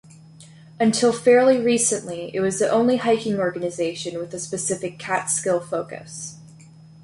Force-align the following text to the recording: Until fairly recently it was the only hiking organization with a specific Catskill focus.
Until 0.79 1.13
fairly 1.13 1.59
recently 1.59 2.31
it 2.33 2.39
was 2.39 2.57
the 2.57 2.67
only 2.67 2.97
hiking 2.97 3.37
organization 3.37 4.17
with 4.17 4.33
a 4.33 4.39
specific 4.39 4.97
Catskill 4.97 5.59
focus. 5.59 6.37